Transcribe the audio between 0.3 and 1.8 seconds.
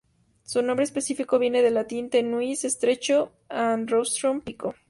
Su nombre específico viene del